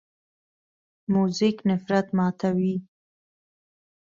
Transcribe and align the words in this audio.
موزیک 1.13 1.57
نفرت 1.69 2.07
ماتوي. 2.17 2.75